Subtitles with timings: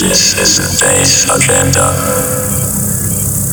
[0.00, 1.92] This is Bass Agenda.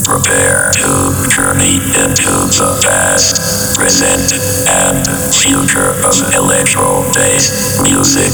[0.06, 4.32] Prepare to journey into the past, present,
[4.70, 5.06] and
[5.36, 8.32] future of electro bass music.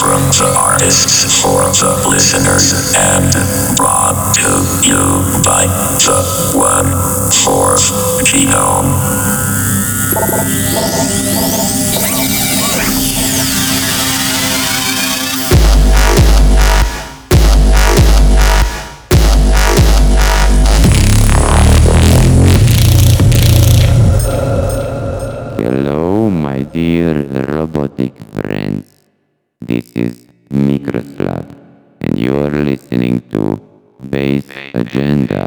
[0.00, 3.30] From the artists for the listeners and
[3.76, 4.48] brought to
[4.80, 5.66] you by
[6.00, 6.90] the one
[7.30, 7.92] fourth
[8.24, 8.88] genome.
[26.72, 28.88] Dear robotic friends.
[29.60, 31.44] This is Mikroslav,
[32.00, 33.60] and you're listening to
[34.00, 35.44] Bass Agenda.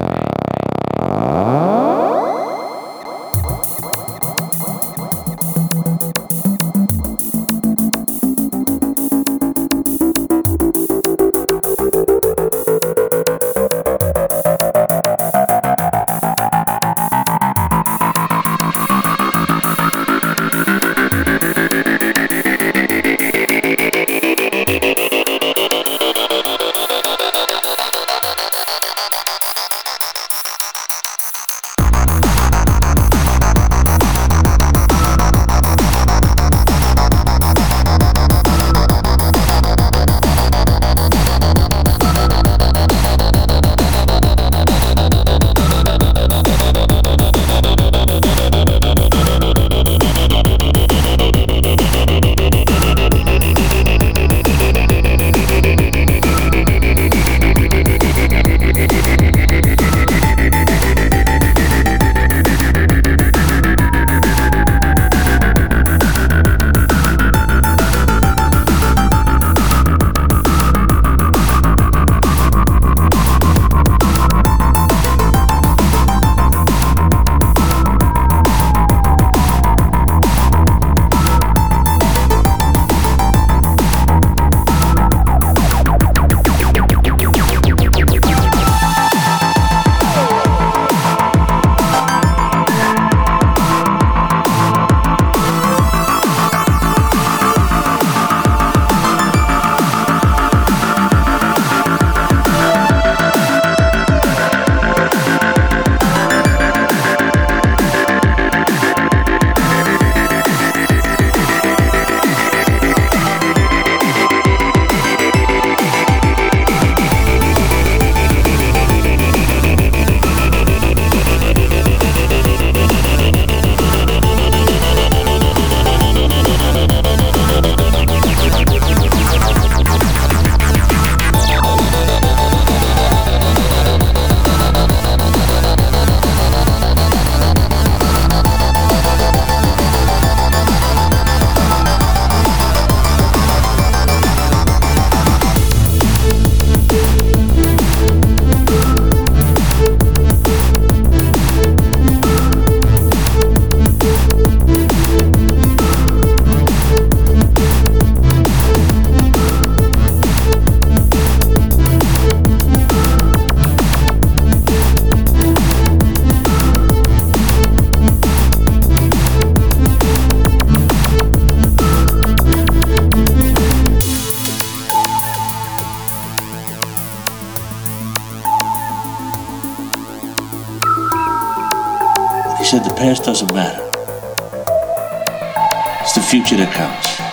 [186.55, 187.24] The counts.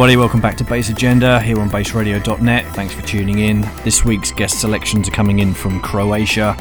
[0.00, 0.16] Everybody.
[0.16, 2.74] Welcome back to Bass Agenda here on BaseRadio.net.
[2.74, 3.60] Thanks for tuning in.
[3.84, 6.54] This week's guest selections are coming in from Croatia,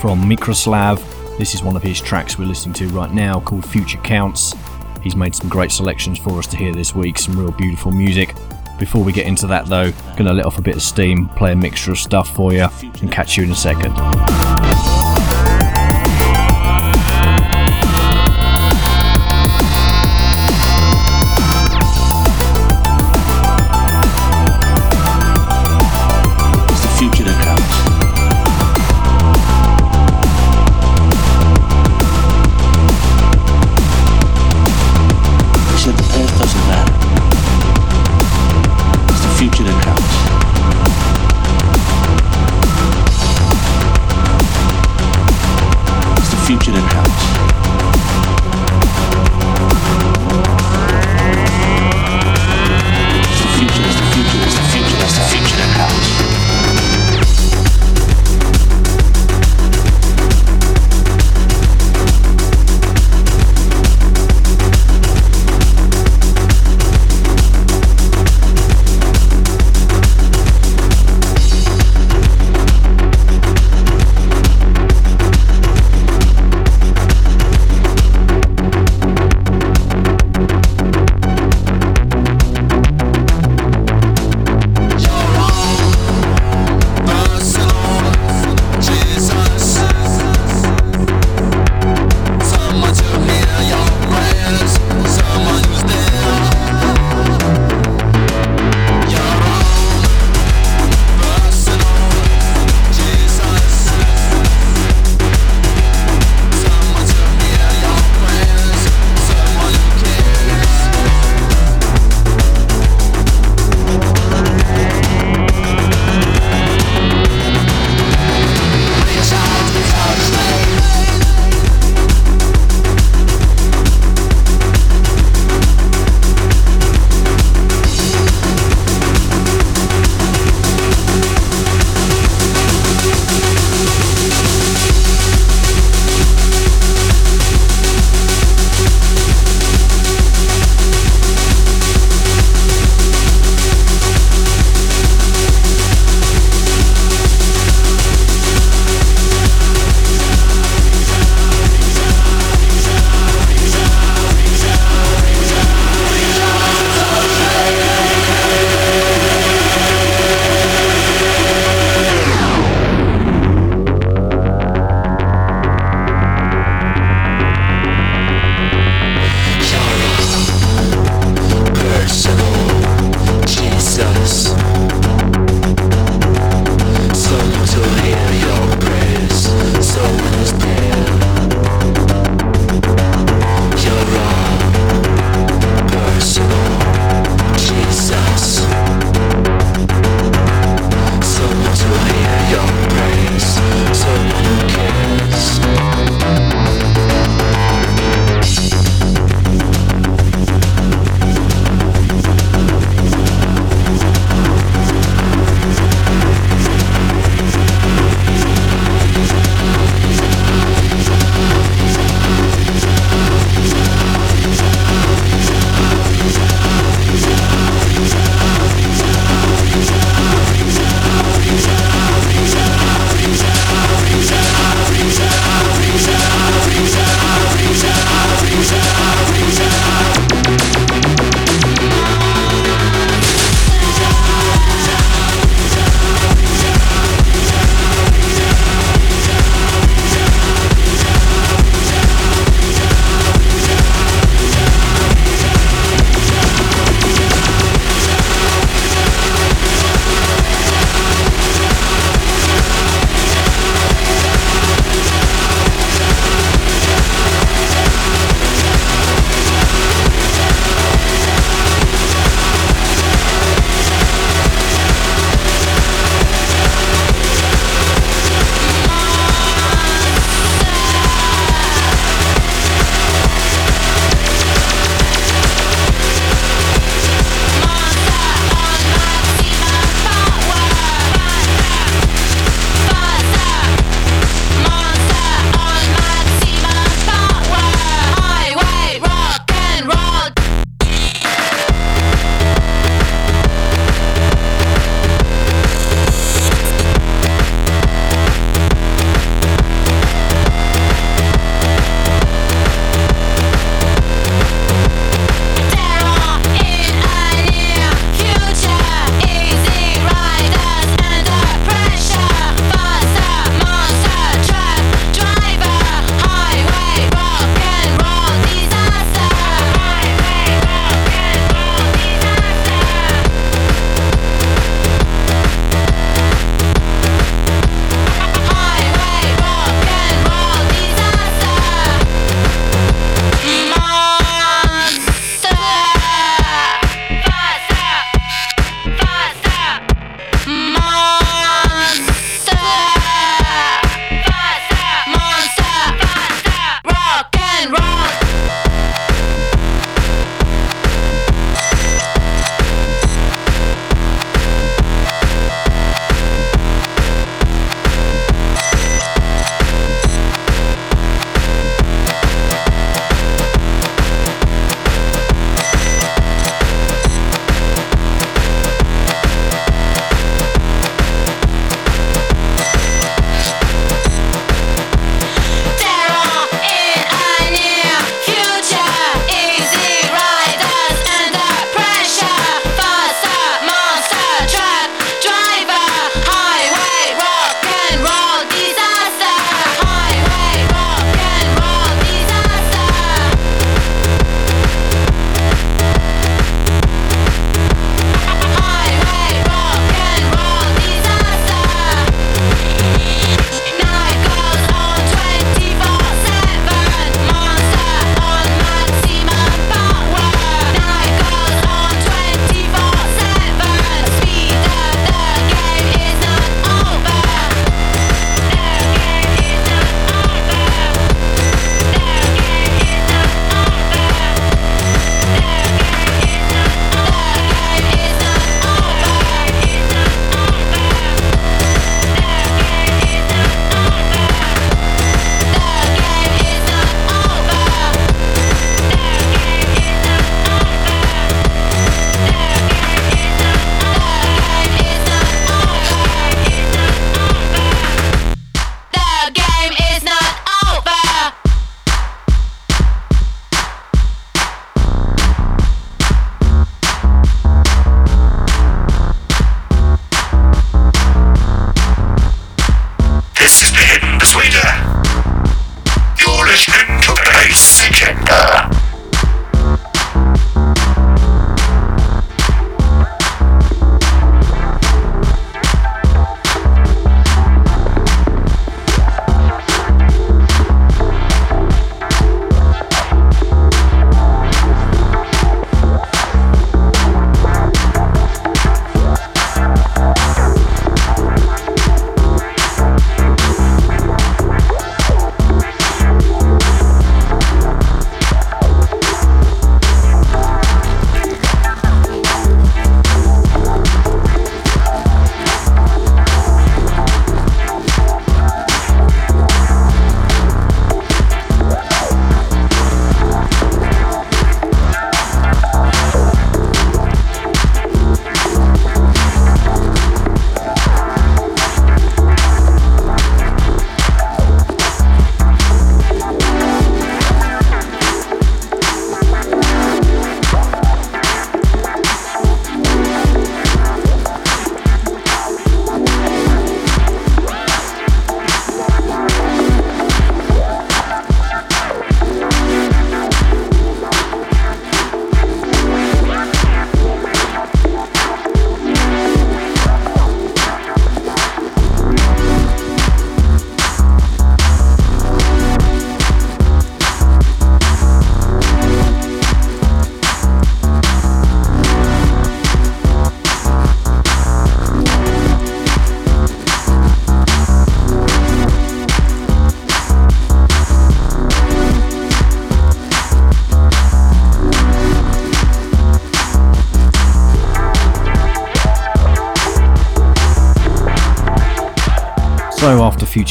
[0.00, 0.98] from Mikroslav.
[1.38, 4.56] This is one of his tracks we're listening to right now called Future Counts.
[5.04, 8.34] He's made some great selections for us to hear this week, some real beautiful music.
[8.80, 11.56] Before we get into that, though, gonna let off a bit of steam, play a
[11.56, 13.94] mixture of stuff for you, and catch you in a second.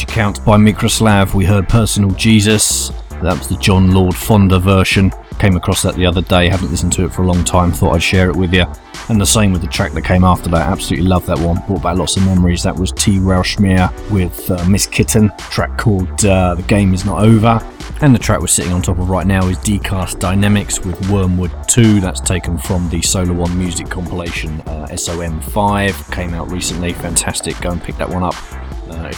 [0.00, 2.88] So after by Mikroslav, we heard Personal Jesus.
[3.22, 5.12] That was the John Lord Fonda version.
[5.38, 7.94] Came across that the other day, haven't listened to it for a long time, thought
[7.94, 8.64] I'd share it with you.
[9.10, 11.82] And the same with the track that came after that, absolutely love that one, brought
[11.82, 12.62] back lots of memories.
[12.62, 13.18] That was T.
[13.18, 17.60] Raumschmiere with uh, Miss Kittin, track called uh, The Game Is Not Over.
[18.00, 21.52] And the track we're sitting on top of right now is Decast Dynamics with Wormwood
[21.68, 22.00] 2.
[22.00, 26.10] That's taken from the Solar One music compilation uh, SOM5.
[26.10, 26.94] Came out recently.
[26.94, 27.60] Fantastic.
[27.60, 28.34] Go and pick that one up.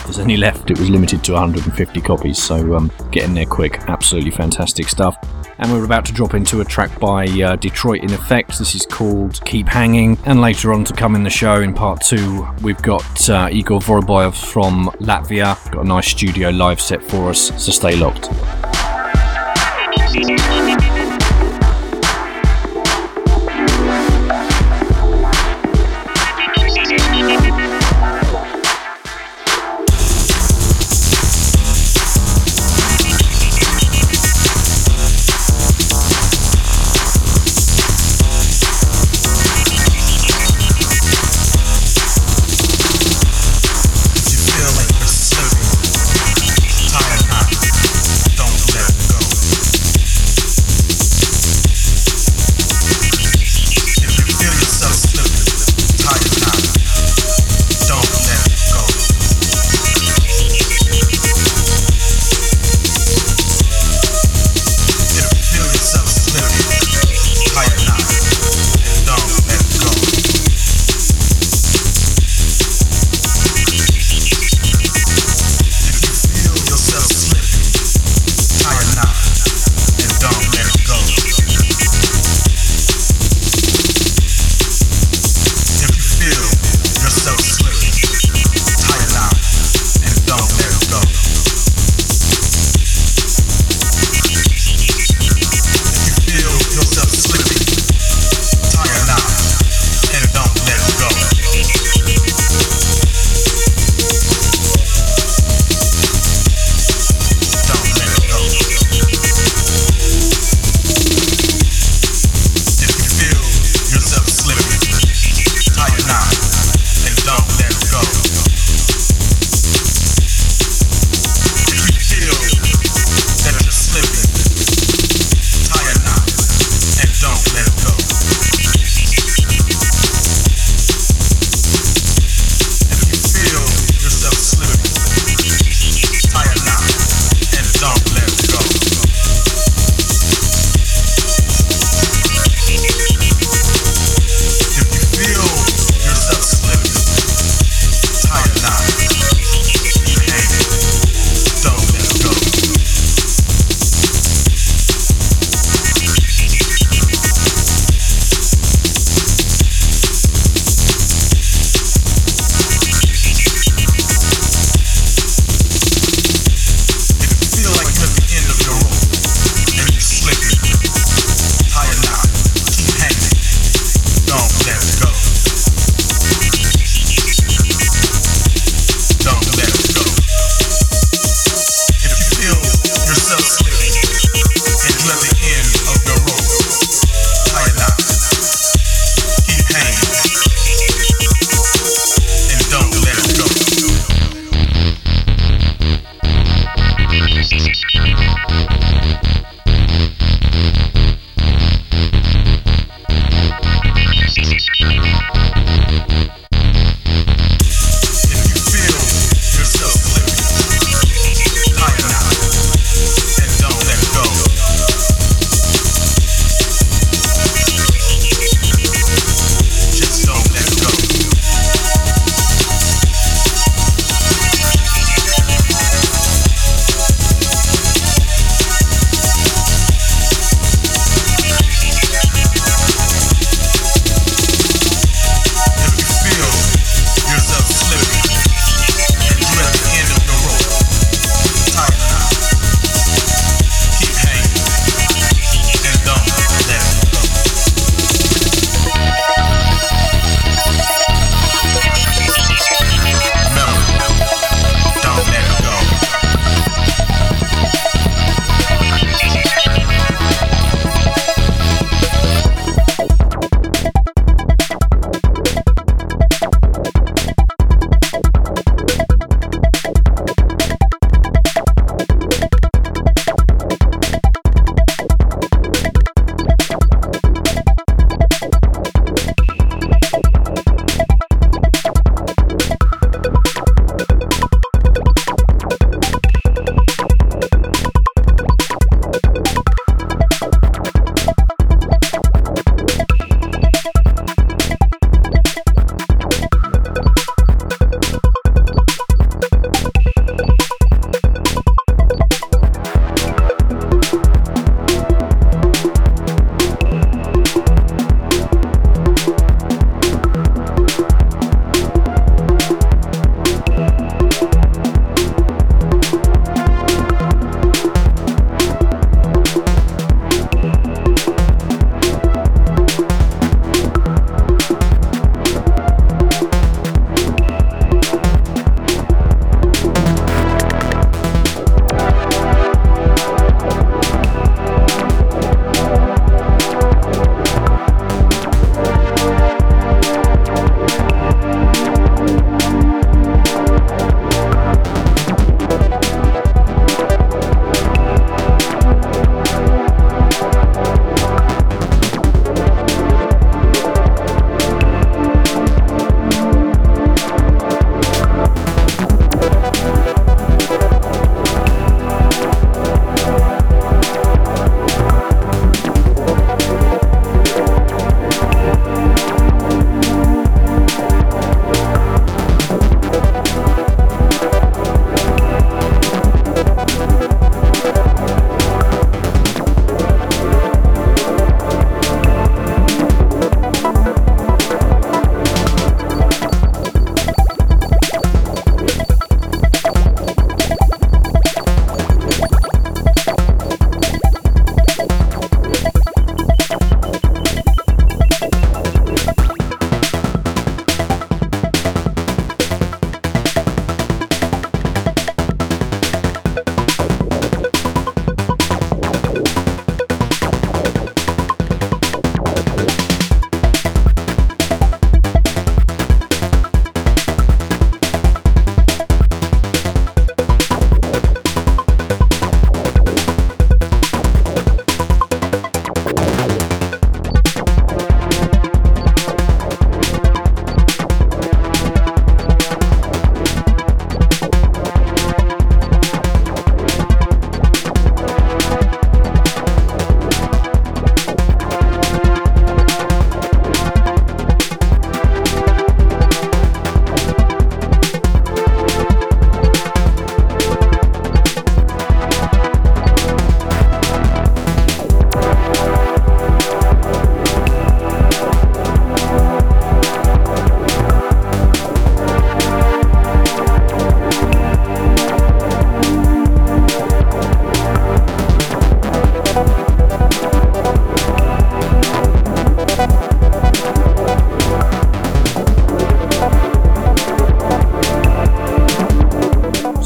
[0.02, 3.46] If there's any left, it was limited to 150 copies, so um, get in there
[3.46, 3.78] quick.
[3.86, 5.16] Absolutely fantastic stuff.
[5.58, 8.58] And we're about to drop into a track by uh, Detroit in Effect.
[8.58, 10.18] This is called Keep Hanging.
[10.24, 13.78] And later on to come in the show in part two, we've got uh, Igor
[13.78, 15.54] Voroboyev from Latvia.
[15.70, 18.28] Got a nice studio live set for us, so stay locked.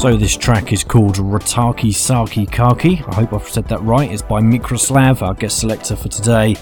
[0.07, 3.03] So this track is called Rataki Saki Kaki.
[3.07, 4.09] I hope I've said that right.
[4.09, 6.55] It's by Mikroslav, our guest selector for today.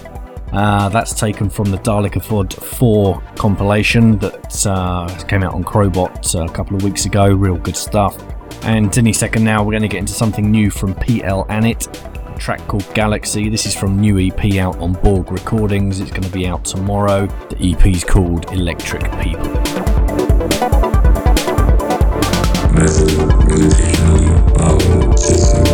[0.52, 6.44] Uh, that's taken from the Dalek Dalekafod 4 compilation that uh, came out on Crowbot
[6.44, 7.28] a couple of weeks ago.
[7.28, 8.20] Real good stuff.
[8.64, 12.66] And any second now, we're going to get into something new from PL Anit, track
[12.66, 13.48] called Galaxy.
[13.48, 16.00] This is from new EP out on Borg Recordings.
[16.00, 17.28] It's going to be out tomorrow.
[17.50, 19.75] The EP is called Electric People.
[22.76, 23.08] Method
[23.48, 25.66] gravitationally powered system.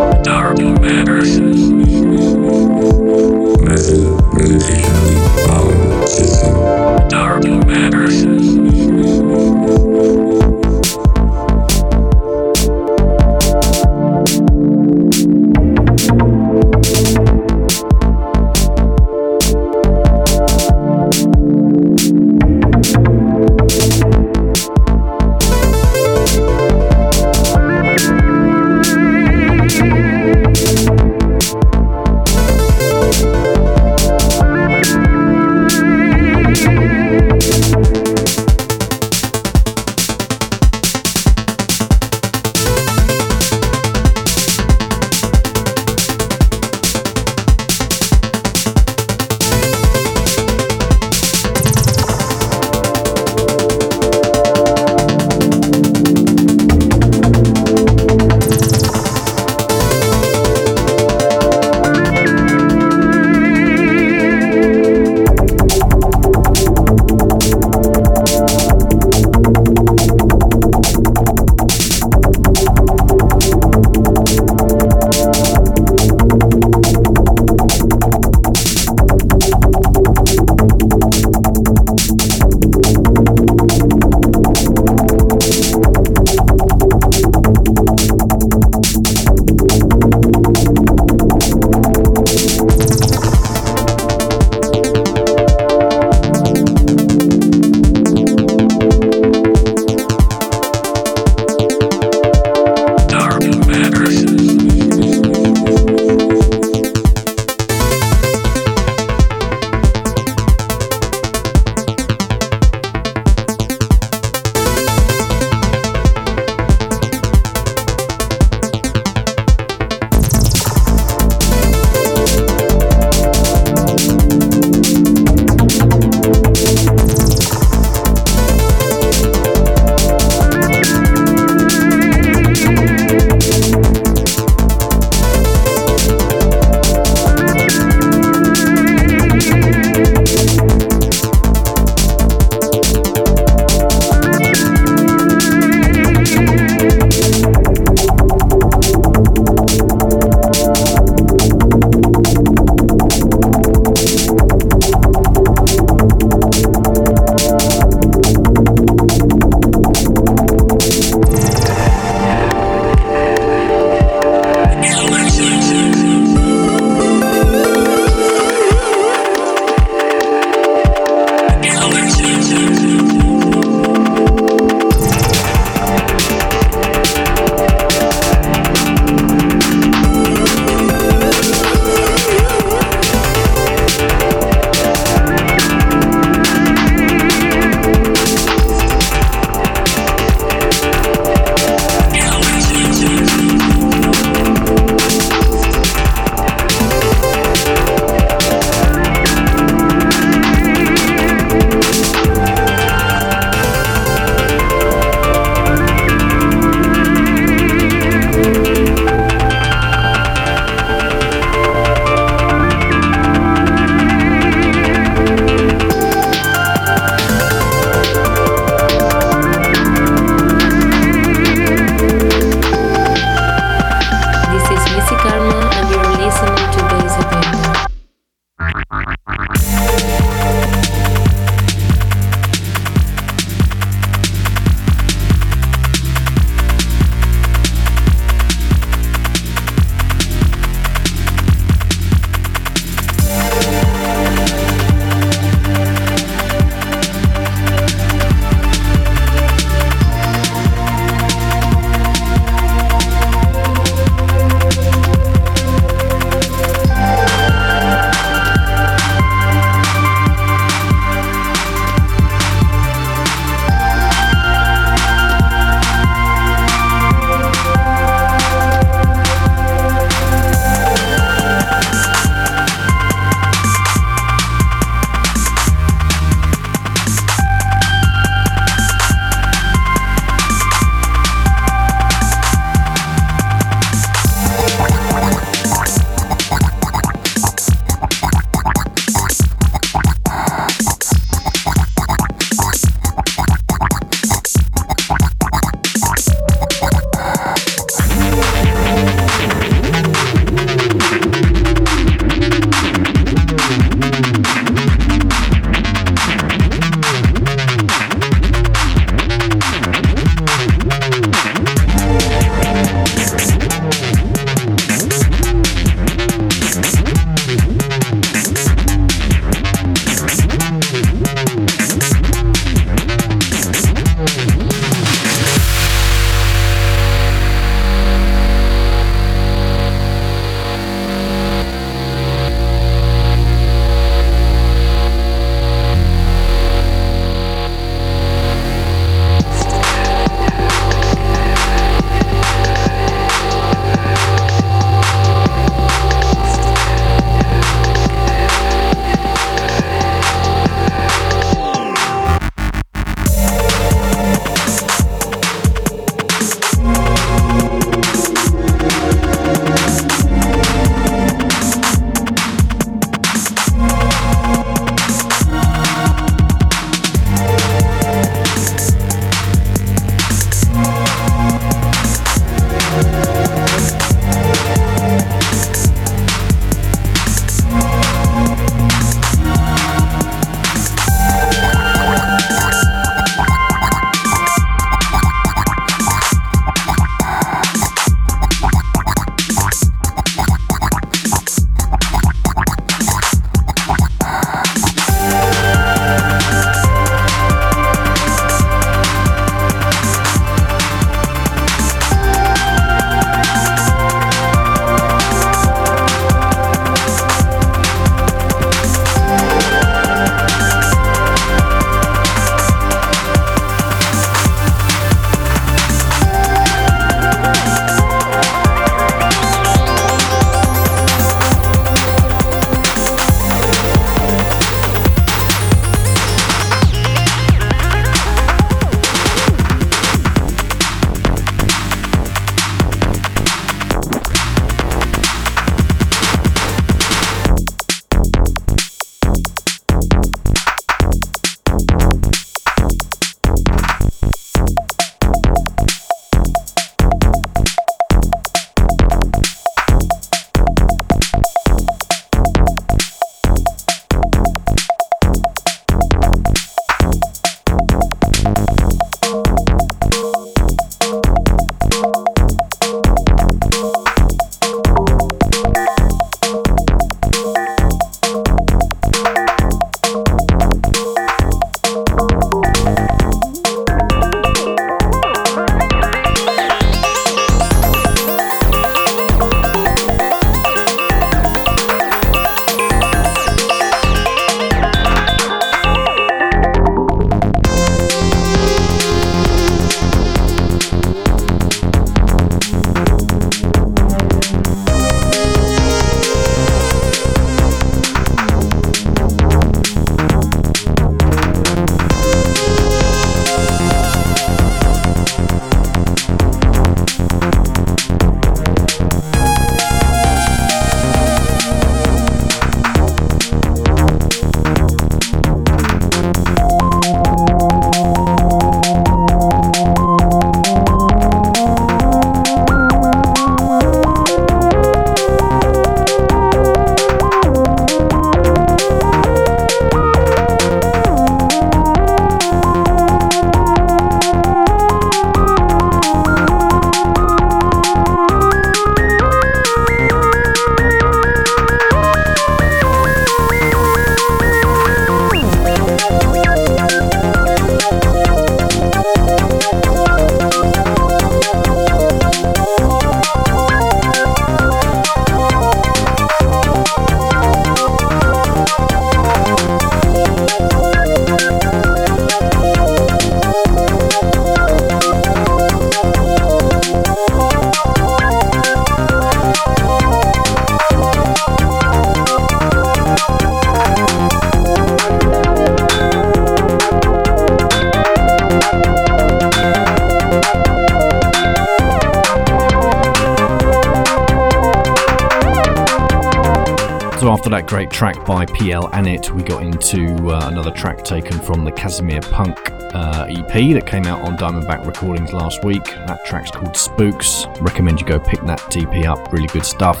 [587.94, 592.58] Track by PL Anit, we got into uh, another track taken from the Casimir Punk
[592.92, 595.84] uh, EP that came out on Diamondback Recordings last week.
[595.84, 597.46] That track's called Spooks.
[597.60, 600.00] Recommend you go pick that DP up, really good stuff.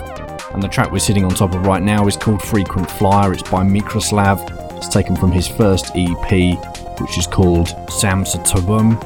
[0.52, 3.32] And the track we're sitting on top of right now is called Frequent Flyer.
[3.32, 4.76] It's by Mikroslav.
[4.76, 6.58] It's taken from his first EP,
[7.00, 8.98] which is called Samsatobum,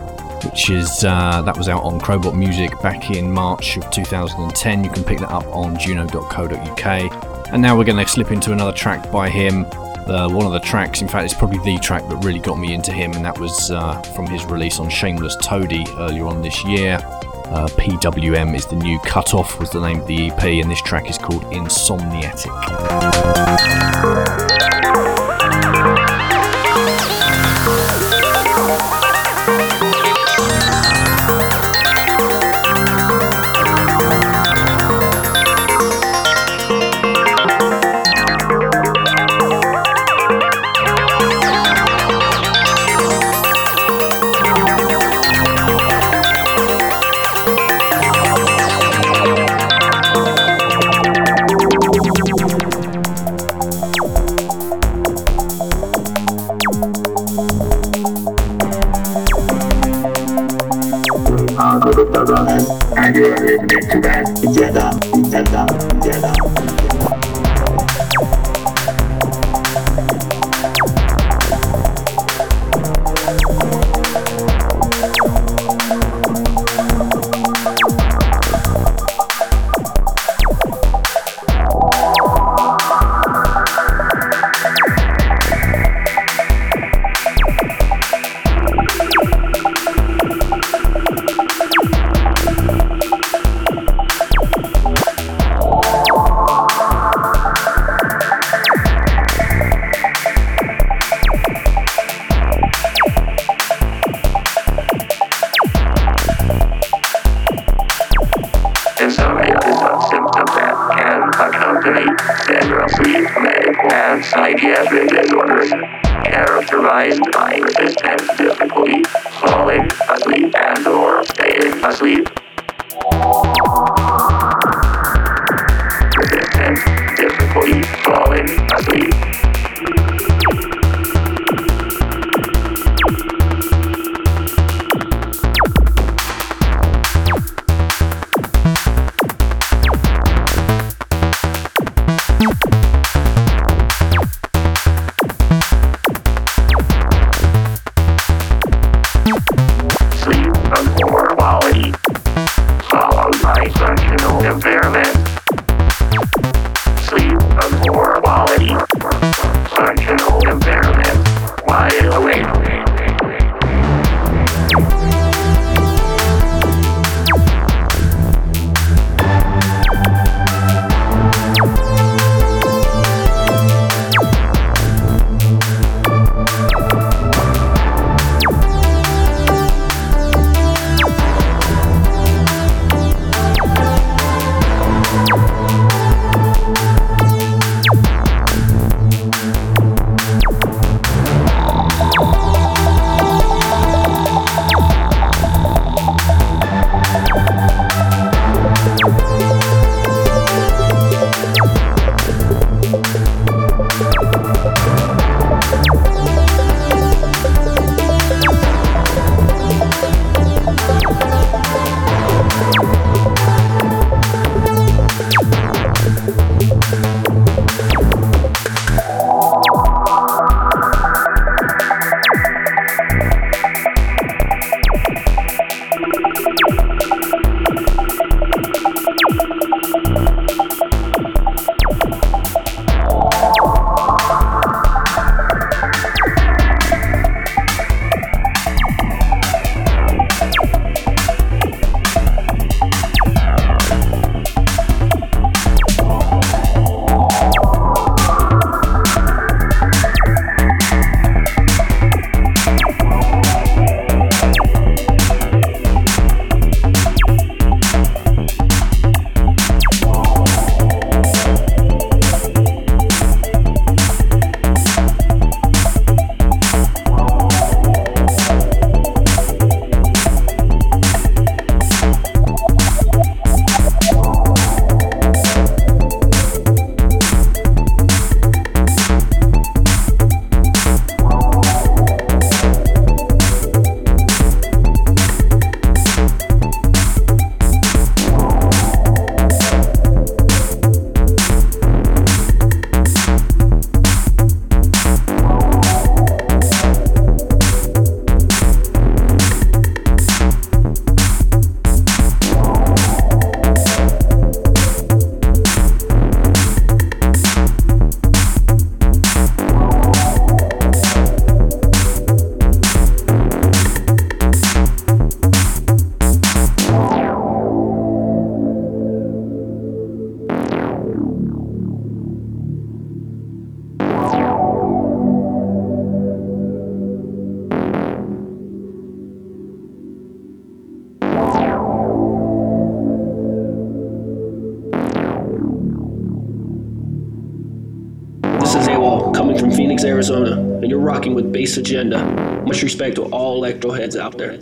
[0.47, 4.83] which is uh, that was out on Crowbot Music back in March of 2010.
[4.83, 7.28] You can pick that up on juno.co.uk.
[7.53, 9.65] And now we're going to slip into another track by him.
[10.07, 12.75] Uh, one of the tracks, in fact, it's probably the track that really got me
[12.75, 16.65] into him, and that was uh, from his release on Shameless Toady earlier on this
[16.65, 16.99] year.
[17.51, 21.09] Uh, PWM is the new cutoff, was the name of the EP, and this track
[21.09, 22.49] is called Insomniatic.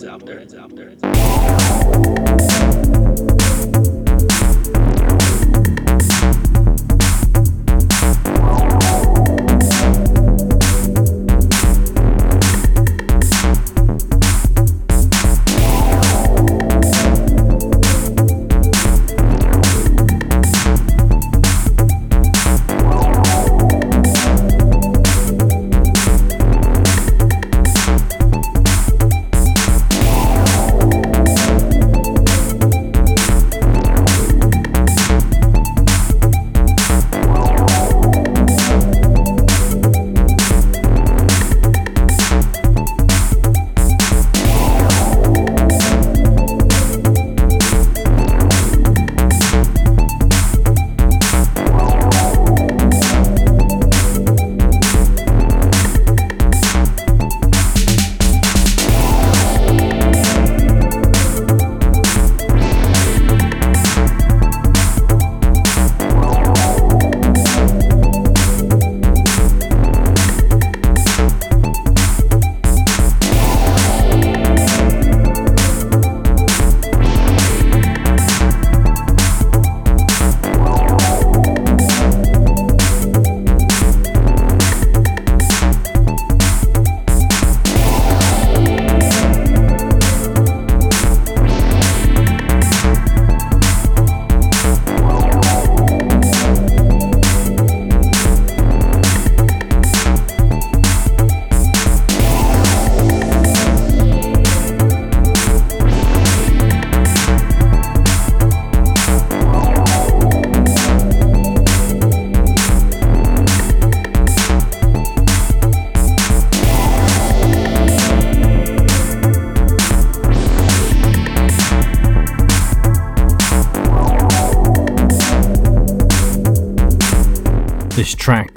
[0.05, 0.45] Out there.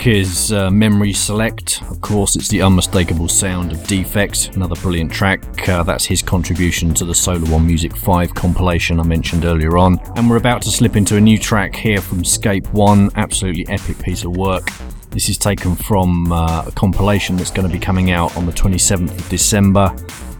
[0.10, 1.84] Is uh, Memory Select.
[1.84, 5.70] Of course, it's the unmistakable sound of Defects, another brilliant track.
[5.70, 10.00] Uh, that's his contribution to the Solar One Music 5 compilation I mentioned earlier on.
[10.16, 14.00] And we're about to slip into a new track here from Scape One, absolutely epic
[14.00, 14.68] piece of work.
[15.12, 18.52] This is taken from uh, a compilation that's going to be coming out on the
[18.52, 19.96] 27th of December.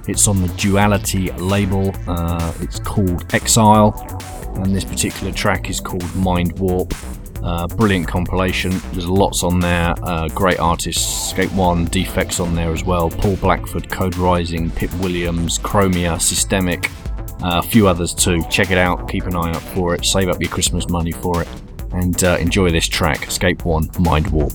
[0.08, 1.94] It's on the Duality label.
[2.08, 3.94] Uh, it's called Exile,
[4.56, 6.92] and this particular track is called Mind Warp.
[7.44, 8.72] Uh, brilliant compilation.
[8.92, 9.94] There's lots on there.
[10.04, 11.30] Uh, great artists.
[11.30, 13.10] Scape One, Defects on there as well.
[13.10, 16.90] Paul Blackford, Code Rising, Pip Williams, Chromia, Systemic,
[17.42, 18.44] uh, a few others too.
[18.50, 19.08] Check it out.
[19.08, 20.06] Keep an eye out for it.
[20.06, 21.48] Save up your Christmas money for it,
[21.94, 23.32] and uh, enjoy this track.
[23.32, 24.52] Scape One, Mind Warp.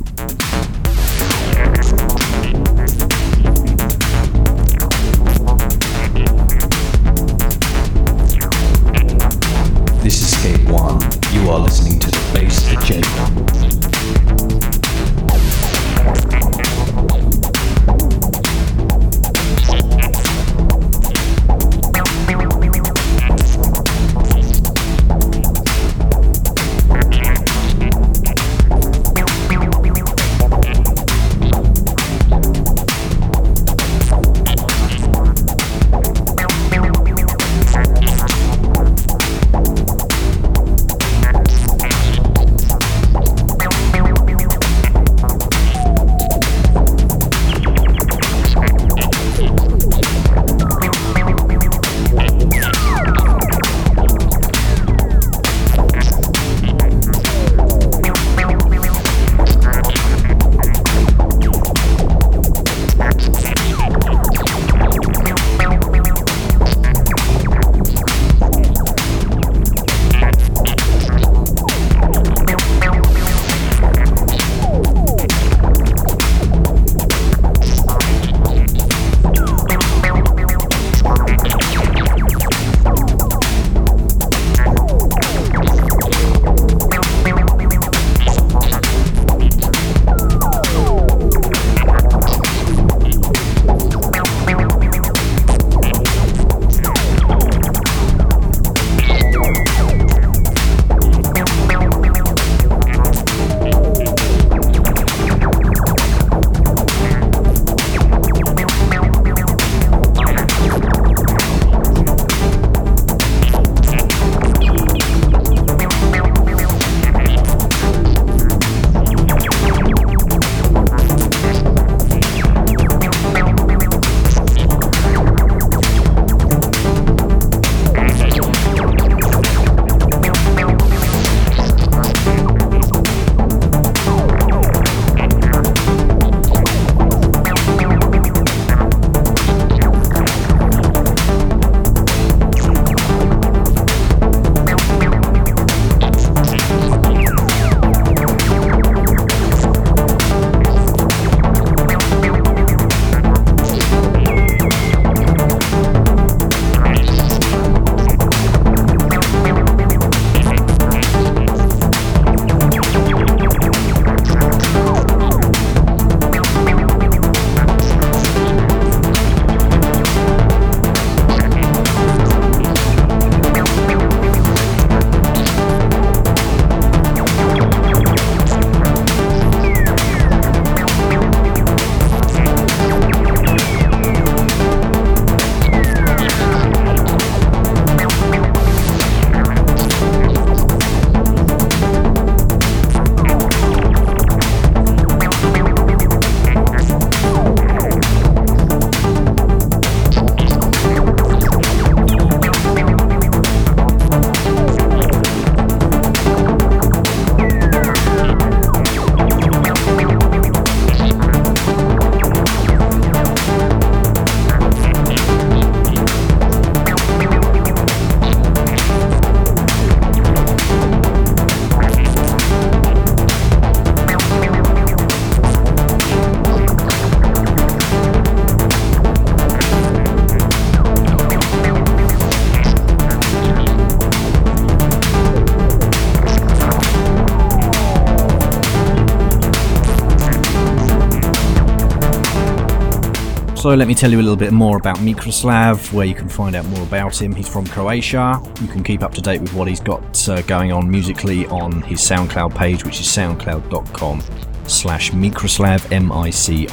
[243.64, 246.54] So let me tell you a little bit more about Mikroslav, where you can find
[246.54, 247.34] out more about him.
[247.34, 248.38] He's from Croatia.
[248.60, 251.80] You can keep up to date with what he's got uh, going on musically on
[251.80, 254.22] his SoundCloud page, which is soundcloud.com
[254.66, 256.68] slash Mikroslav, M-I-C-R-O-S-L-A-V.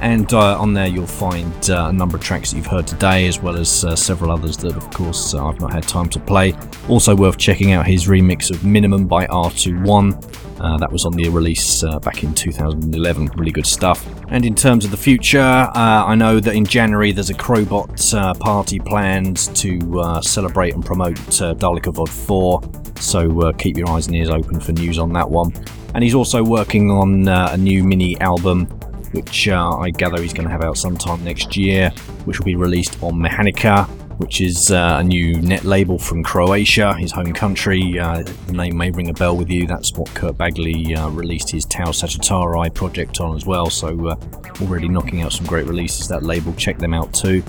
[0.00, 3.28] And uh, on there you'll find uh, a number of tracks that you've heard today,
[3.28, 6.18] as well as uh, several others that, of course, uh, I've not had time to
[6.18, 6.56] play.
[6.88, 10.45] Also worth checking out his remix of Minimum by R21.
[10.60, 13.30] Uh, that was on the release uh, back in 2011.
[13.36, 14.06] Really good stuff.
[14.28, 18.14] And in terms of the future, uh, I know that in January there's a Crowbot
[18.14, 22.62] uh, party planned to uh, celebrate and promote uh, Daleka Vod 4.
[23.00, 25.52] So uh, keep your eyes and ears open for news on that one.
[25.94, 28.66] And he's also working on a new mini album,
[29.12, 31.90] which I gather he's going to have out sometime next year,
[32.24, 33.88] which will be released on Mechanica
[34.18, 37.98] which is uh, a new net label from Croatia, his home country.
[37.98, 39.66] Uh, the name may ring a bell with you.
[39.66, 43.70] That's what Kurt Bagley uh, released his Tau Sagittarii project on as well.
[43.70, 44.16] So uh,
[44.62, 46.08] already knocking out some great releases.
[46.08, 47.42] That label, check them out too.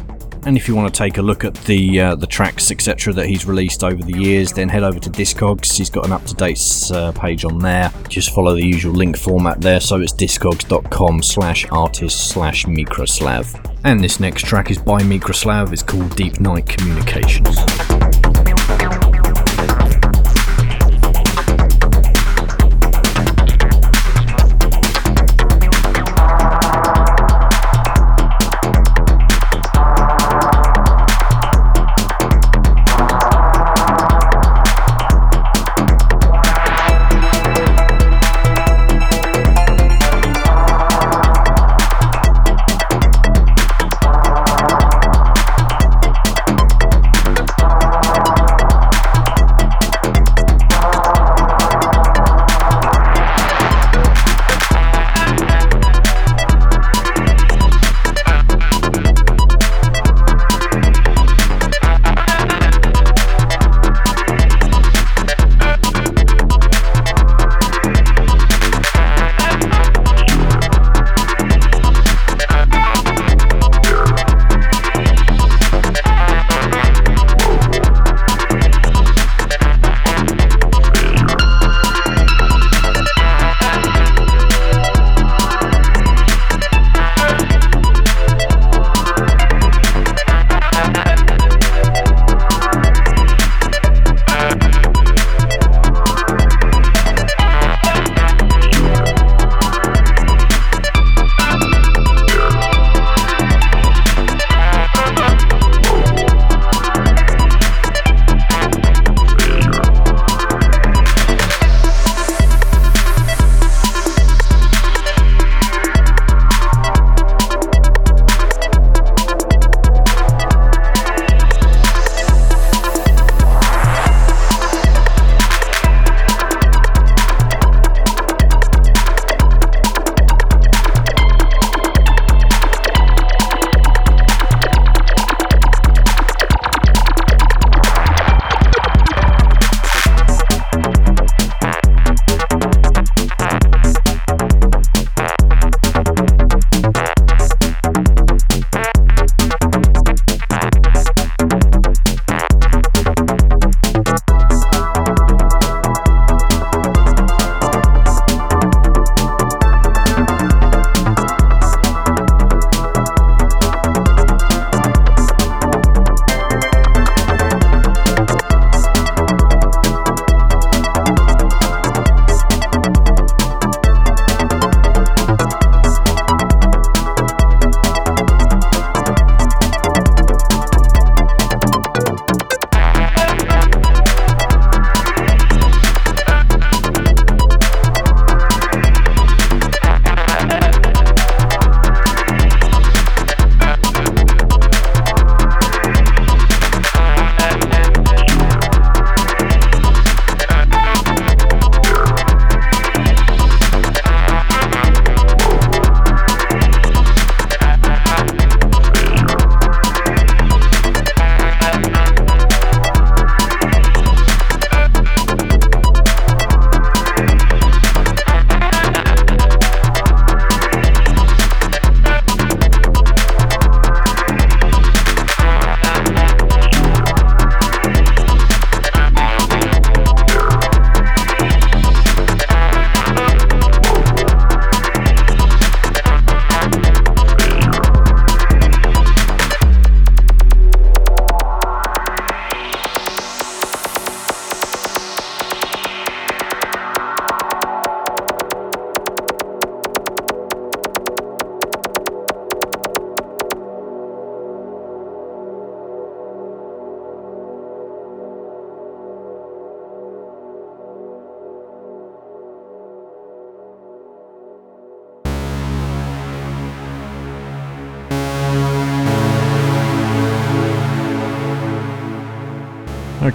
[0.45, 3.25] And if you want to take a look at the uh, the tracks etc that
[3.25, 5.77] he's released over the years, then head over to Discogs.
[5.77, 6.61] He's got an up to date
[6.91, 7.91] uh, page on there.
[8.09, 9.79] Just follow the usual link format there.
[9.79, 13.63] So it's discogs.com slash artist slash Mikroslav.
[13.83, 15.71] And this next track is by Mikroslav.
[15.71, 17.76] It's called Deep Night Communications.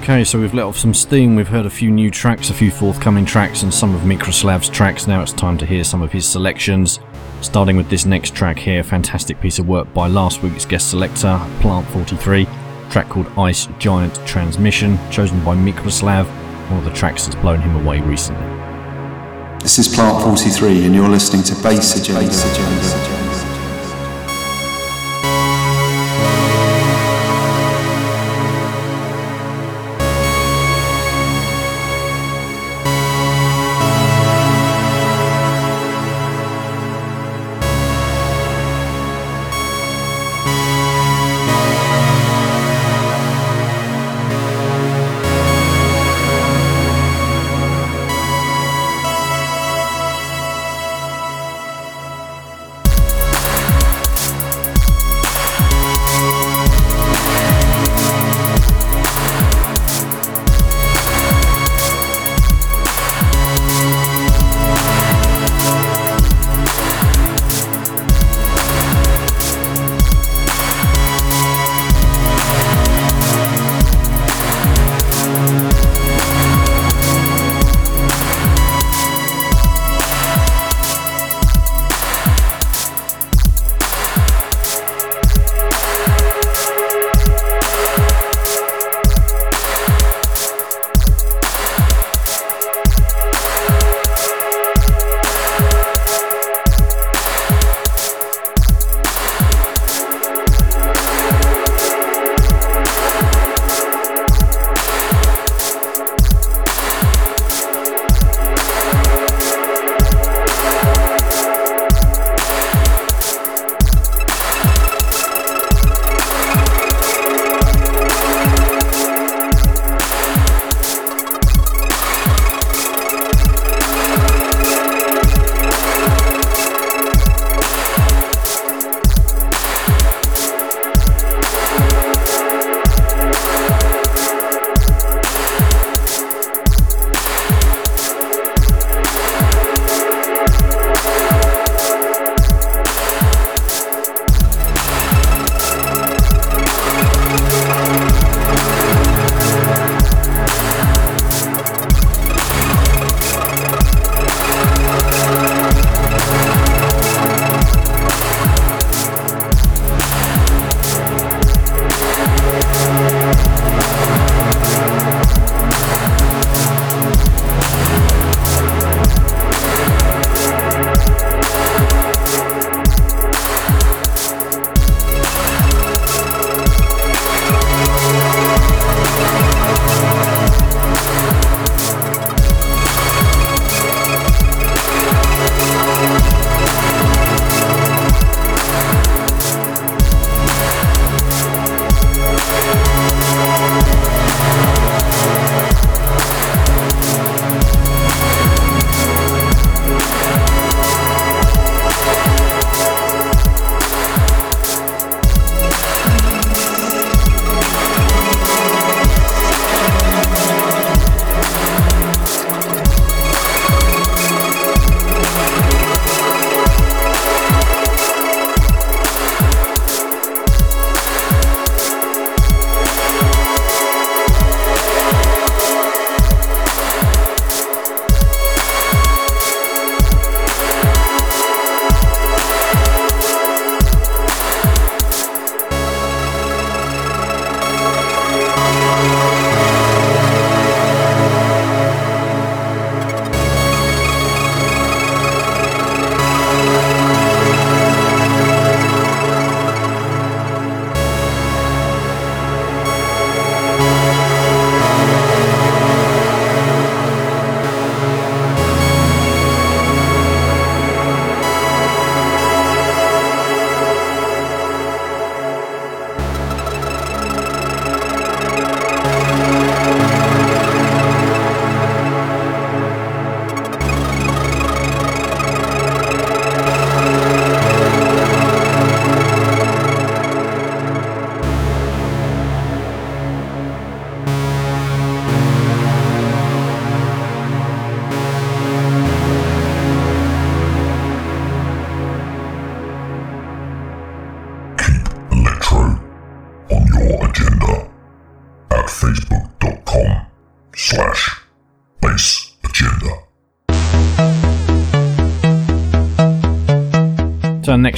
[0.03, 1.37] Okay, so we've let off some steam.
[1.37, 5.07] We've heard a few new tracks, a few forthcoming tracks, and some of Mikroslav's tracks.
[5.07, 6.99] Now it's time to hear some of his selections.
[7.41, 11.41] Starting with this next track here, fantastic piece of work by last week's guest selector,
[11.61, 12.49] Plant 43,
[12.91, 16.27] track called Ice Giant Transmission, chosen by Mikroslav,
[16.69, 18.45] one of the tracks that's blown him away recently.
[19.61, 22.23] This is Plant 43, and you're listening to Bass Agenda.
[22.23, 23.22] your agenda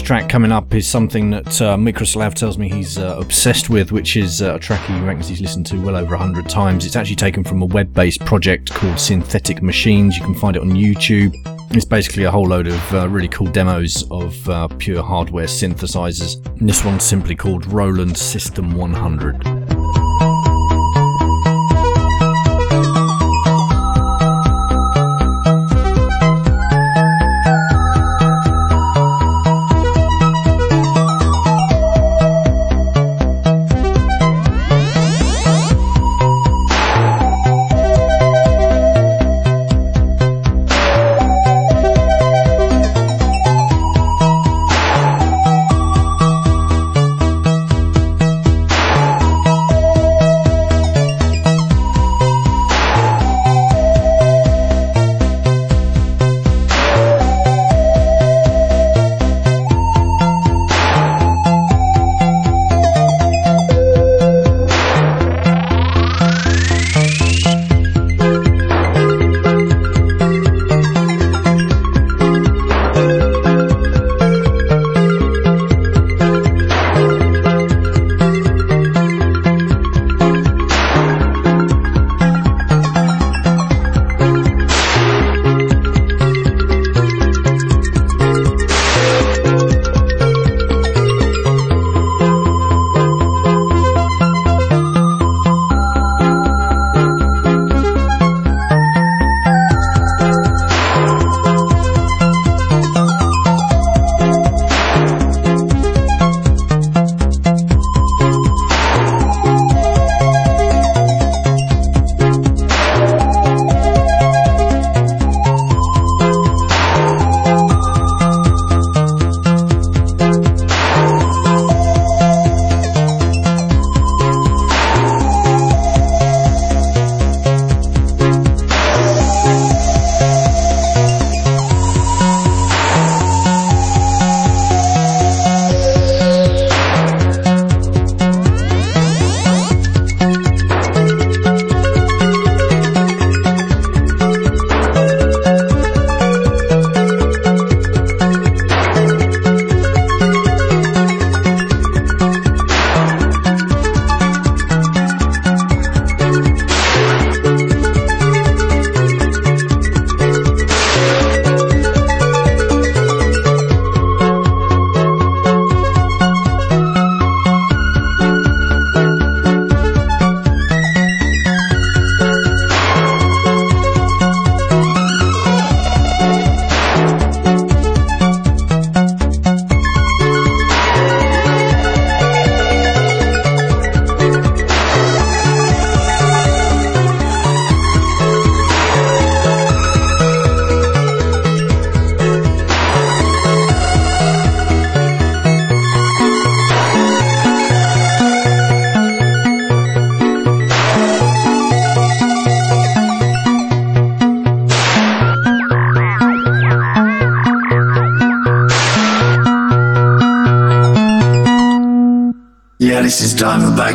[0.05, 4.43] track coming up is something that uh, tells me he's uh, obsessed with, which is
[4.43, 6.85] uh, a track he reckons he's listened to well over 100 times.
[6.85, 10.17] It's actually taken from a web based project called Synthetic Machines.
[10.19, 11.35] You can find it on YouTube.
[11.75, 16.45] It's basically a whole load of uh, really cool demos of uh, pure hardware synthesizers.
[16.61, 19.54] And this one's simply called Roland System 100.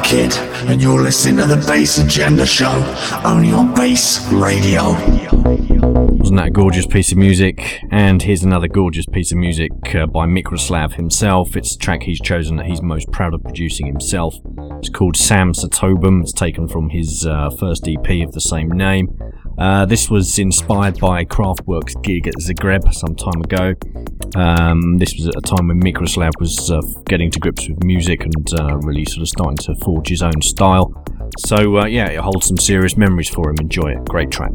[0.01, 0.33] Kid,
[0.69, 2.71] and you're listening to the Bass Agenda Show,
[3.23, 4.93] only on Bass Radio.
[6.29, 7.79] Wasn't that a gorgeous piece of music?
[7.91, 11.55] And here's another gorgeous piece of music uh, by Mikroslav himself.
[11.55, 14.35] It's a track he's chosen that he's most proud of producing himself.
[14.79, 16.21] It's called Sam Satobum.
[16.21, 19.17] It's taken from his uh, first EP of the same name.
[19.57, 23.73] Uh, this was inspired by Kraftwerk's gig at Zagreb some time ago.
[24.35, 28.25] Um, this was at a time when Mikroslav was uh, getting to grips with music
[28.25, 30.93] and uh, really sort of starting to forge his own style.
[31.39, 33.57] So, uh, yeah, it holds some serious memories for him.
[33.59, 34.05] Enjoy it.
[34.05, 34.53] Great track.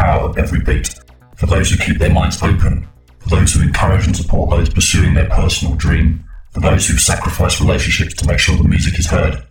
[0.00, 0.94] Power every beat,
[1.36, 5.12] for those who keep their minds open, for those who encourage and support those pursuing
[5.14, 9.44] their personal dream, for those who sacrifice relationships to make sure the music is heard,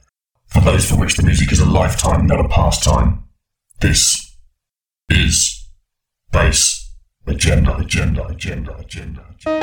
[0.47, 3.23] for those for which the music is a lifetime, not a pastime.
[3.79, 4.35] This
[5.09, 5.67] is
[6.31, 6.91] Bass
[7.27, 9.25] Agenda, Agenda, Agenda, Agenda.
[9.29, 9.59] agenda.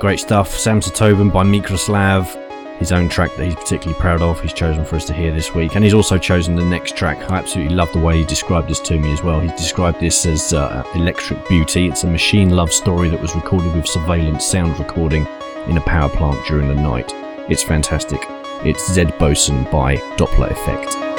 [0.00, 0.50] Great stuff.
[0.58, 2.43] Sam Tobin by Mikroslav.
[2.78, 4.40] His own track that he's particularly proud of.
[4.40, 7.30] He's chosen for us to hear this week, and he's also chosen the next track.
[7.30, 9.40] I absolutely love the way he described this to me as well.
[9.40, 11.86] He described this as uh, electric beauty.
[11.86, 15.26] It's a machine love story that was recorded with surveillance sound recording
[15.68, 17.12] in a power plant during the night.
[17.48, 18.20] It's fantastic.
[18.64, 21.13] It's Zed Boson by Dopplereffekt.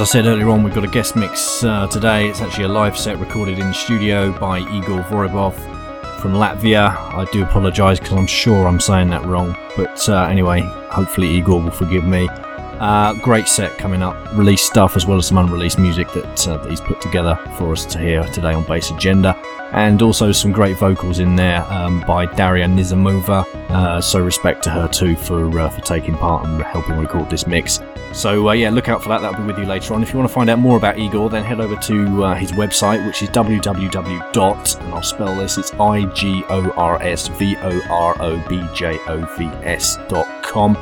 [0.00, 2.26] As I said earlier on, we've got a guest mix uh, today.
[2.26, 5.52] It's actually a live set recorded in studio by Igor Vorobov
[6.22, 6.88] from Latvia.
[6.88, 9.54] I do apologise because I'm sure I'm saying that wrong.
[9.76, 12.30] But uh, anyway, hopefully Igor will forgive me.
[12.30, 14.16] Uh, great set coming up.
[14.32, 17.70] Released stuff as well as some unreleased music that, uh, that he's put together for
[17.70, 19.36] us to hear today on Bass Agenda.
[19.72, 23.44] And also some great vocals in there um, by Daria Nizamova.
[23.68, 27.46] Uh, so respect to her too for uh, for taking part and helping record this
[27.46, 27.80] mix.
[28.12, 29.20] So uh, yeah, look out for that.
[29.20, 30.02] That'll be with you later on.
[30.02, 32.52] If you want to find out more about Igor, then head over to uh, his
[32.52, 34.32] website, which is www.
[34.32, 35.58] dot and I'll spell this.
[35.58, 39.96] It's i g o r s v o r o b j o v s
[40.08, 40.76] dot com.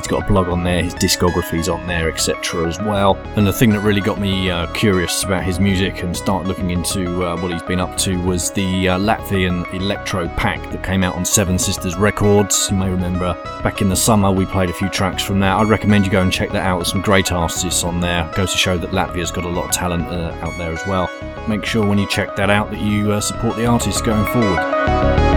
[0.00, 2.66] He's got a blog on there, his discography's on there, etc.
[2.66, 3.16] as well.
[3.36, 6.70] And the thing that really got me uh, curious about his music and started looking
[6.70, 11.04] into uh, what he's been up to was the uh, Latvian Electro Pack that came
[11.04, 12.70] out on Seven Sisters Records.
[12.70, 15.58] You may remember back in the summer we played a few tracks from that.
[15.58, 16.78] I'd recommend you go and check that out.
[16.78, 18.30] There's some great artists on there.
[18.34, 21.10] Goes to show that Latvia's got a lot of talent uh, out there as well.
[21.46, 25.29] Make sure when you check that out that you uh, support the artists going forward.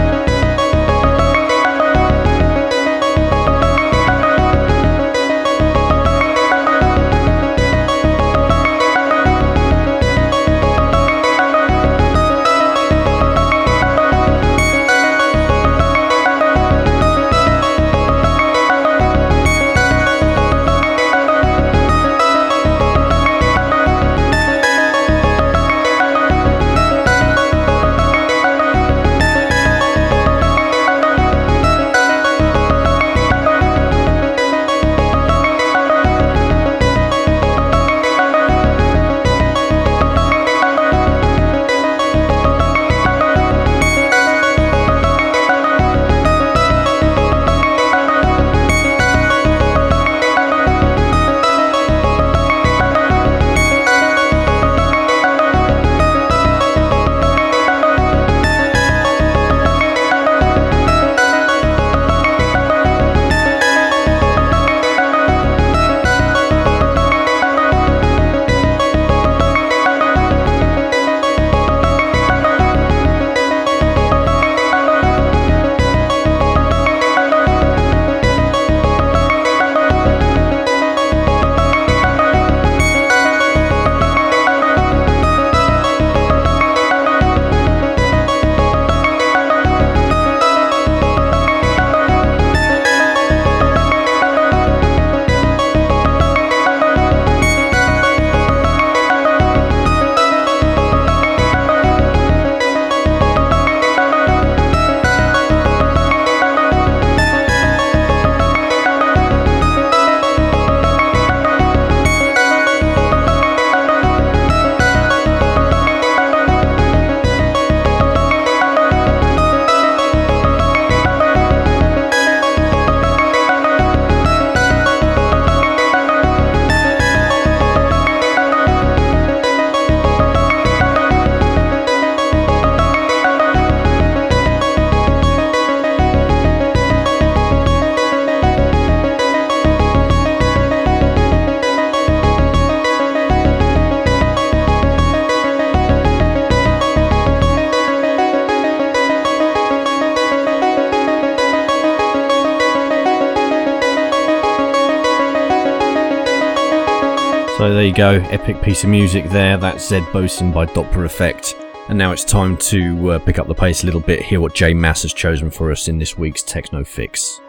[157.94, 159.56] Go, epic piece of music there.
[159.56, 161.54] That's Zed Boson by Dopplereffekt.
[161.88, 164.52] And now it's time to uh, pick up the pace a little bit, hear what
[164.52, 167.40] J Mass has chosen for us in this week's Techno Fix.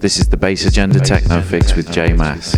[0.00, 2.56] This is the Bass Agenda Techno Fix with J Mass.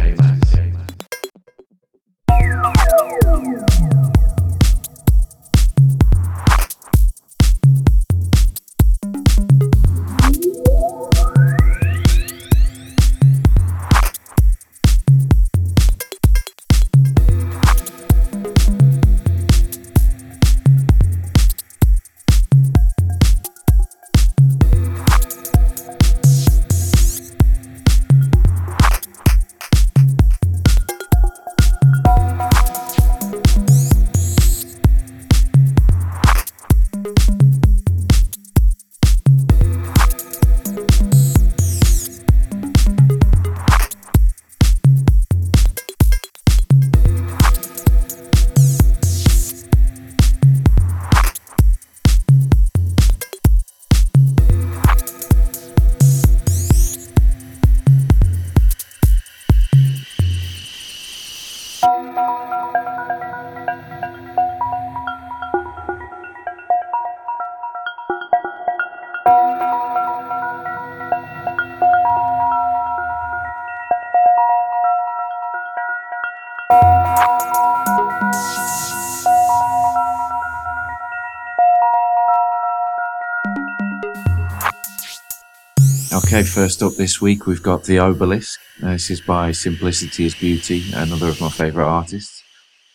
[86.53, 88.61] First up this week we've got The Obelisk.
[88.79, 92.43] This is by Simplicity is Beauty, another of my favourite artists.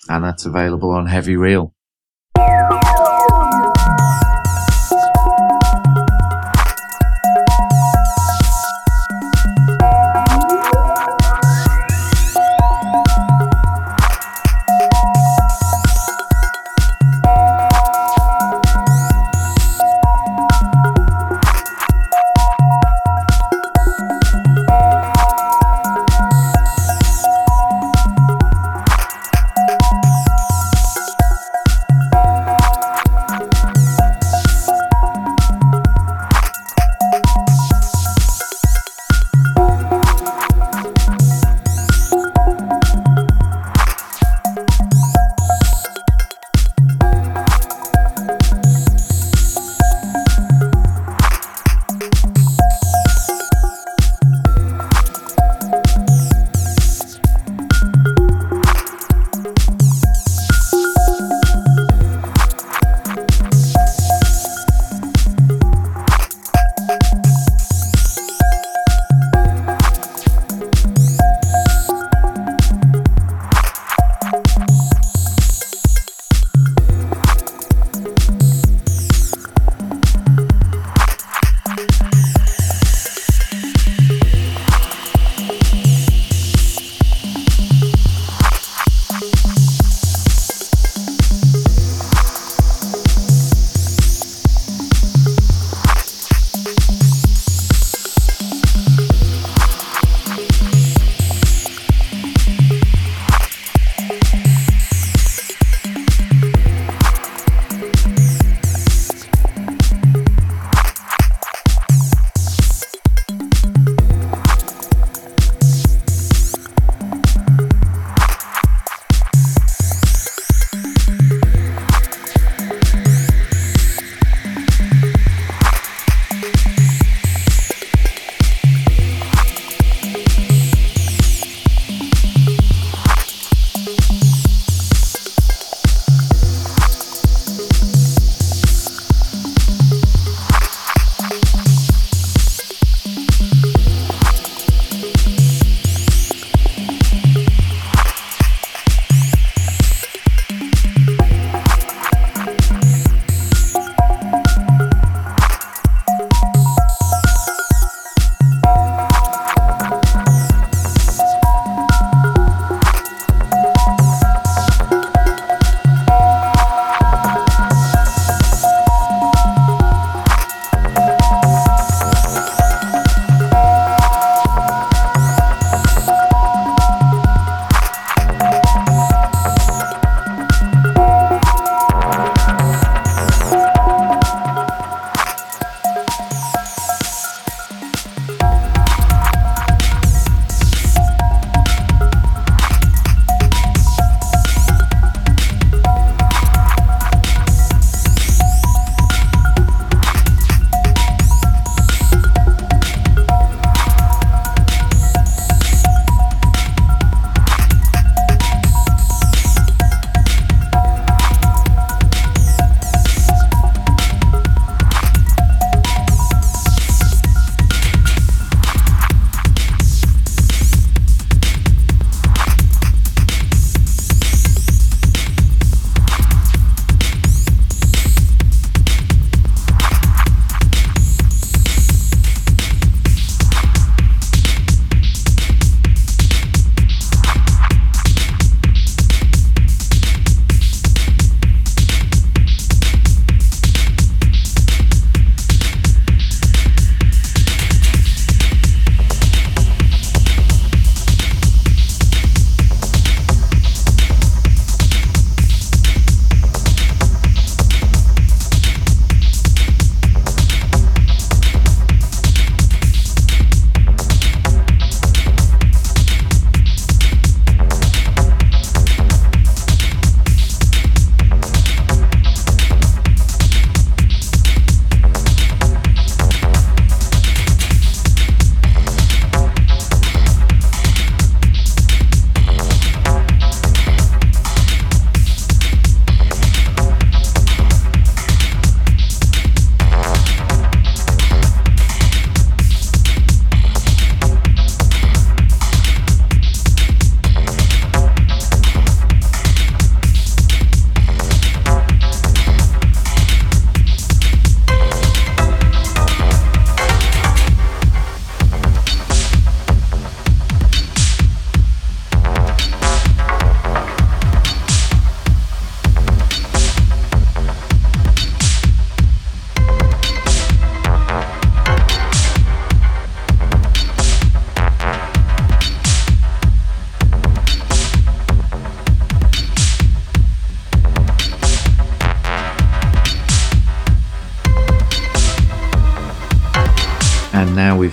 [0.07, 1.73] And that's available on Heavy Reel.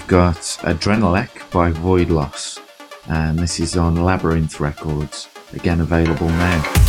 [0.04, 2.60] We've got Adrenalec by Void Loss.
[3.08, 5.28] And this is on Labyrinth Records.
[5.54, 6.83] Again, available now.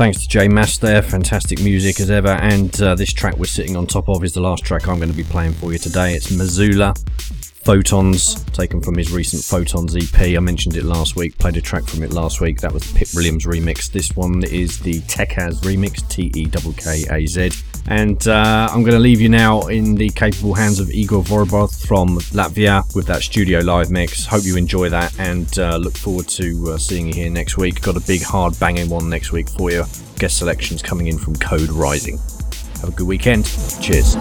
[0.00, 2.30] Thanks to J Mass there, fantastic music as ever.
[2.30, 5.10] And uh, this track we're sitting on top of is the last track I'm going
[5.10, 6.14] to be playing for you today.
[6.14, 10.18] It's Missoula Photons, taken from his recent Photons EP.
[10.34, 12.62] I mentioned it last week, played a track from it last week.
[12.62, 13.92] That was Pip Williams remix.
[13.92, 17.50] This one is the Tekkaz remix, T E K K A Z.
[17.88, 21.86] And uh, I'm going to leave you now in the capable hands of Igor Vorobov
[21.86, 24.26] from Latvia with that studio live mix.
[24.26, 27.80] Hope you enjoy that and uh, look forward to uh, seeing you here next week.
[27.82, 29.84] Got a big, hard banging one next week for you.
[30.18, 32.18] Guest selections coming in from Code Rising.
[32.80, 33.44] Have a good weekend.
[33.80, 34.16] Cheers.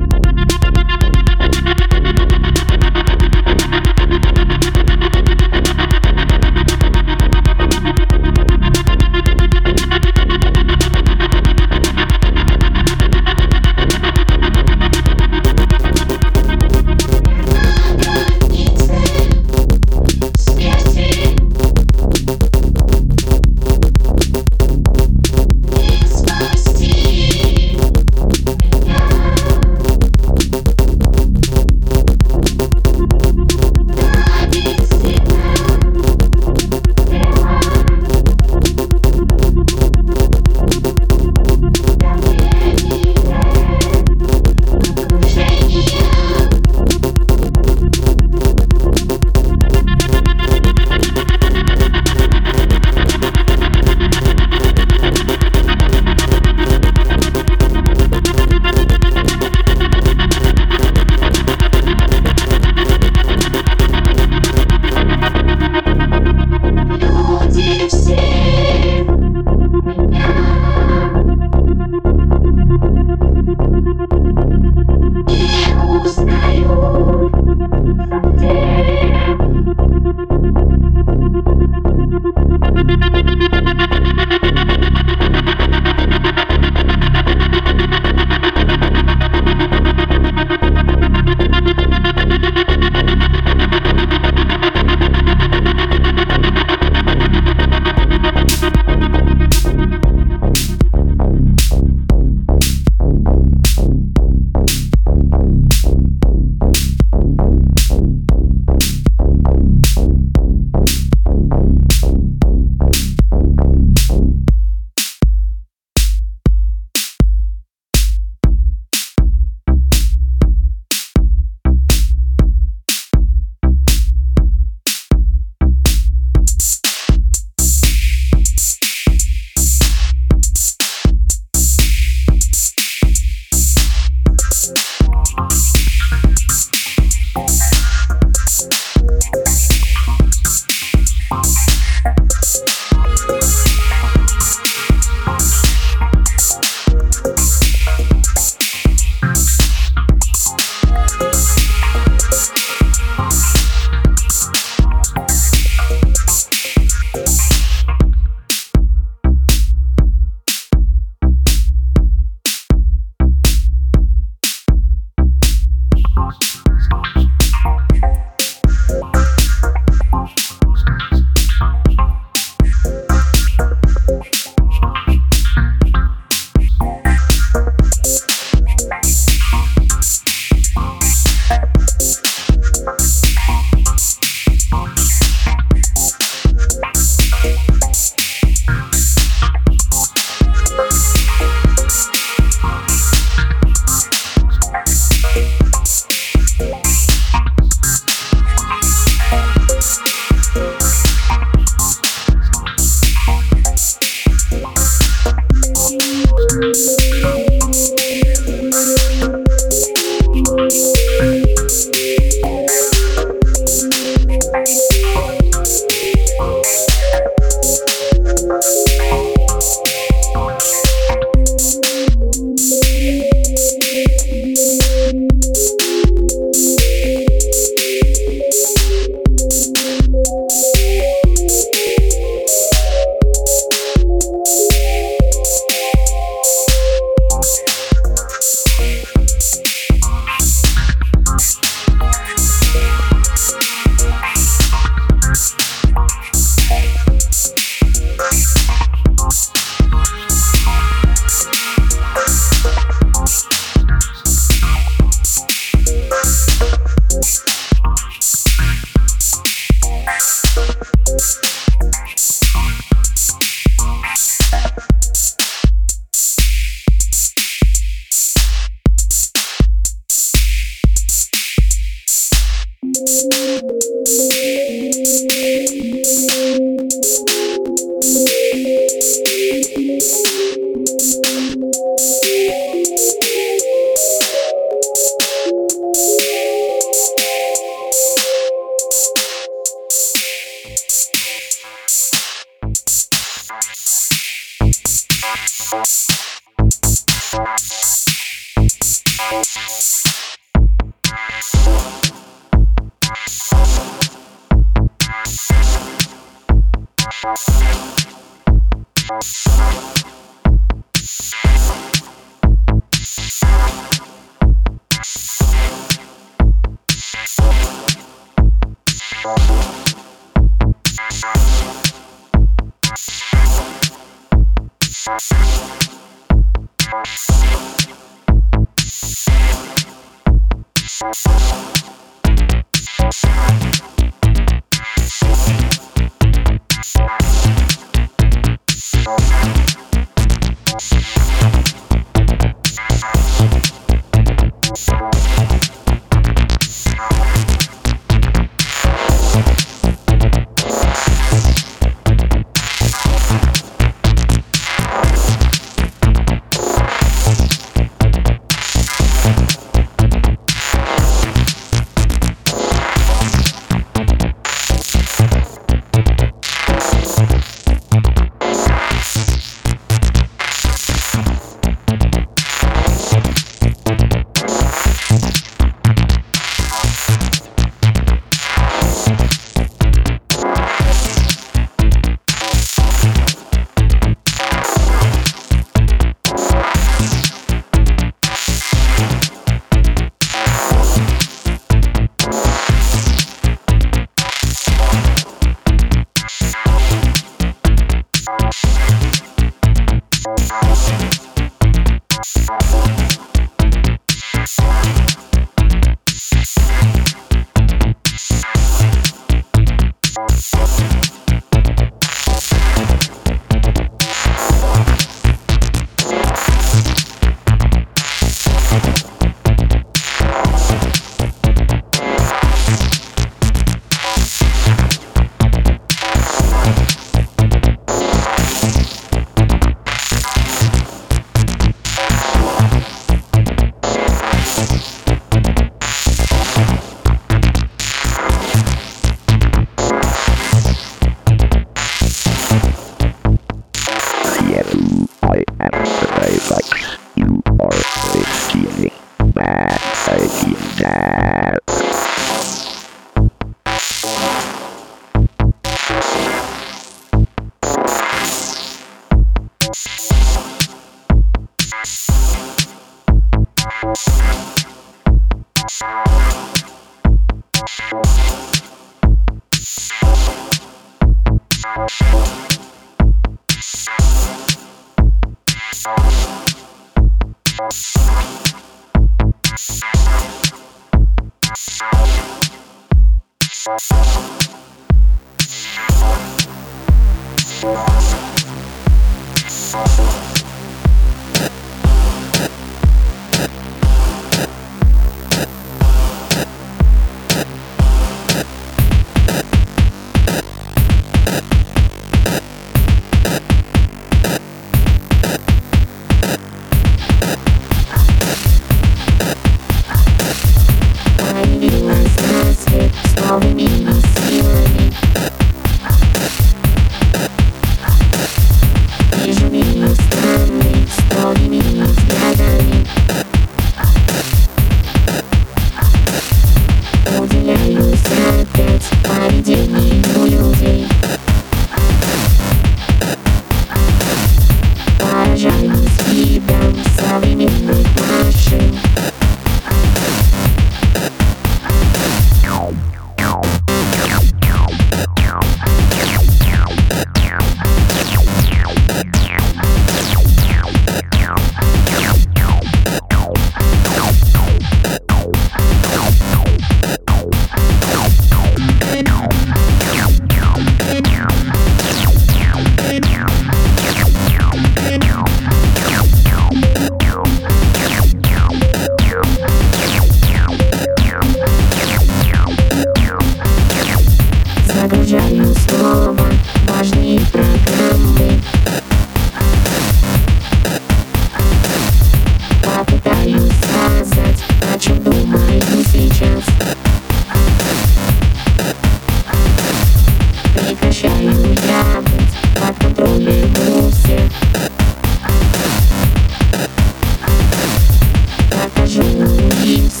[598.85, 600.00] Jornalismo.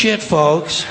[0.00, 0.86] Shit, folks.